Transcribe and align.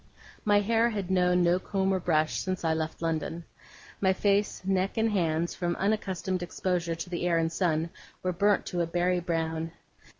My 0.45 0.61
hair 0.61 0.89
had 0.89 1.11
known 1.11 1.43
no 1.43 1.59
comb 1.59 1.93
or 1.93 1.99
brush 1.99 2.39
since 2.39 2.65
I 2.65 2.73
left 2.73 3.03
London. 3.03 3.45
My 4.01 4.13
face, 4.13 4.65
neck, 4.65 4.97
and 4.97 5.11
hands, 5.11 5.53
from 5.53 5.75
unaccustomed 5.75 6.41
exposure 6.41 6.95
to 6.95 7.09
the 7.11 7.27
air 7.27 7.37
and 7.37 7.53
sun, 7.53 7.91
were 8.23 8.33
burnt 8.33 8.65
to 8.65 8.81
a 8.81 8.87
berry 8.87 9.19
brown. 9.19 9.73